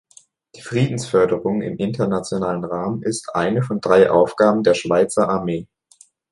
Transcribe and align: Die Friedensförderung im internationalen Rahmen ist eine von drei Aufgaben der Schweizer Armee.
Die 0.55 0.61
Friedensförderung 0.63 1.61
im 1.61 1.77
internationalen 1.77 2.63
Rahmen 2.65 3.03
ist 3.03 3.35
eine 3.35 3.61
von 3.61 3.79
drei 3.81 4.09
Aufgaben 4.09 4.63
der 4.63 4.73
Schweizer 4.73 5.29
Armee. 5.29 5.67